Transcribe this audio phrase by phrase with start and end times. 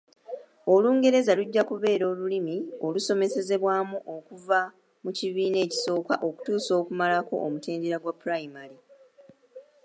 [0.73, 2.55] Olungereza lujja kubeera olulimi
[2.85, 4.61] olusomesezebwamu okuva
[5.03, 8.77] mu kibiina ekisooka okutuusa okumalako omutendera gwa pulayimale.